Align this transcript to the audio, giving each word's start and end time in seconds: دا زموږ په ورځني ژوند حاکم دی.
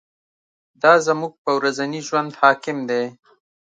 دا 0.81 0.93
زموږ 1.07 1.33
په 1.43 1.51
ورځني 1.57 2.01
ژوند 2.07 2.31
حاکم 2.41 2.77
دی. 2.89 3.03